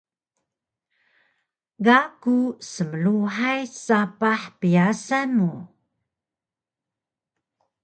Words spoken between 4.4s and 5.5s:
pyasan